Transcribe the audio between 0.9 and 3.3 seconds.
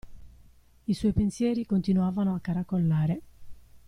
suoi pensieri continuavano a caracollare.